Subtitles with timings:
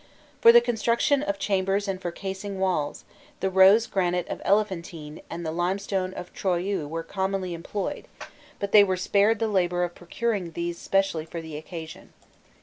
[0.41, 3.05] For the construction of chambers and for casing walls,
[3.39, 8.07] the rose granite of Elephantine and the limestone of Troiu were commonly employed,
[8.59, 12.13] but they were spared the labour of procuring these specially for the occasion.